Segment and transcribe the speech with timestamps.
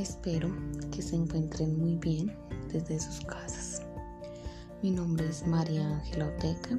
[0.00, 0.50] Espero
[0.90, 2.34] que se encuentren muy bien
[2.72, 3.82] desde sus casas.
[4.82, 6.78] Mi nombre es María Ángela Oteca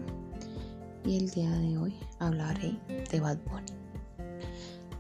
[1.06, 2.80] y el día de hoy hablaré
[3.12, 3.74] de Bad Bunny.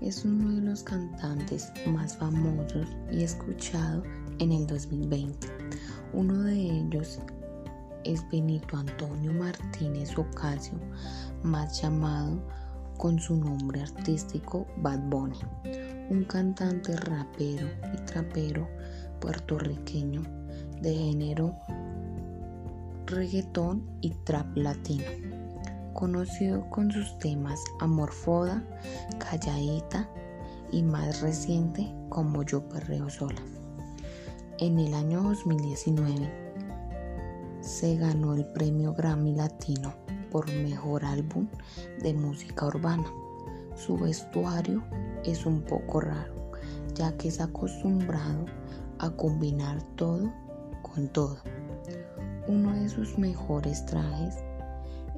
[0.02, 4.05] Es uno de los cantantes más famosos y escuchados
[4.38, 5.47] en el 2020.
[6.14, 7.18] Uno de ellos
[8.04, 10.78] es Benito Antonio Martínez Ocasio,
[11.42, 12.39] más llamado
[13.01, 15.39] con su nombre artístico Bad Bunny,
[16.11, 18.68] un cantante rapero y trapero
[19.19, 20.21] puertorriqueño
[20.83, 21.56] de género
[23.07, 25.06] reggaetón y trap latino,
[25.93, 28.64] conocido con sus temas Amorfoda,
[29.18, 30.07] Calladita
[30.71, 33.42] y más reciente como Yo Perreo Sola.
[34.59, 36.53] En el año 2019
[37.61, 39.92] se ganó el premio Grammy Latino
[40.31, 41.48] por Mejor Álbum
[42.02, 43.12] de Música Urbana.
[43.76, 44.84] Su vestuario
[45.26, 46.52] es un poco raro,
[46.96, 48.46] ya que es acostumbrado
[49.00, 50.32] a combinar todo
[50.82, 51.38] con todo.
[52.48, 54.36] Uno de sus mejores trajes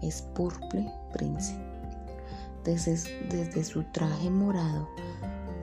[0.02, 1.56] es Purple Prince.
[2.64, 2.94] Desde,
[3.30, 4.90] desde su traje morado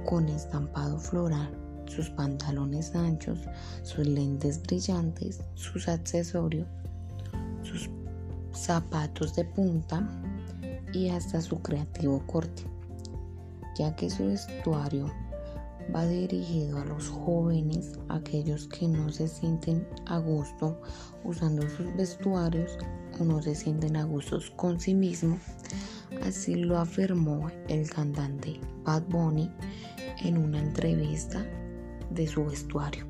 [0.04, 1.50] con estampado floral,
[1.86, 3.40] sus pantalones anchos,
[3.82, 6.68] sus lentes brillantes, sus accesorios,
[7.62, 7.90] sus
[8.52, 10.08] zapatos de punta
[10.92, 12.64] y hasta su creativo corte,
[13.76, 15.10] ya que su vestuario
[15.94, 20.80] va dirigido a los jóvenes, aquellos que no se sienten a gusto
[21.24, 22.78] usando sus vestuarios
[23.18, 25.38] o no se sienten a gusto con sí mismo.
[26.22, 29.50] Así lo afirmó el cantante Bad Bunny
[30.22, 31.44] en una entrevista
[32.10, 33.09] de su vestuario.